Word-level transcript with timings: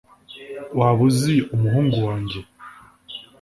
waba 0.77 1.01
uzi 1.09 1.35
umuhungu 1.55 1.97
wanjye 2.07 2.39